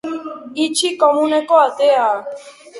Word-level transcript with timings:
Itxi 0.63 0.89
komuneko 0.99 1.53
atea. 1.67 2.07